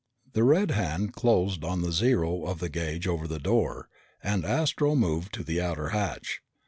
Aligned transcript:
The 0.33 0.43
red 0.43 0.71
hand 0.71 1.13
closed 1.13 1.63
on 1.63 1.83
the 1.83 1.91
zero 1.91 2.45
of 2.47 2.57
the 2.57 2.69
gauge 2.69 3.05
over 3.07 3.27
the 3.27 3.37
door 3.37 3.87
and 4.23 4.43
Astro 4.43 4.95
moved 4.95 5.31
to 5.35 5.43
the 5.43 5.61
outer 5.61 5.89
hatch. 5.89 6.41